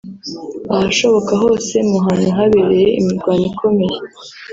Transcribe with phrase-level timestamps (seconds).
[0.73, 3.97] Ahashoboka hose mu hantu habereye imirwano ikomeye